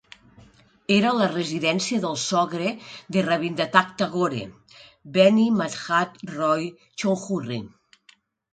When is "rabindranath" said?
3.29-3.93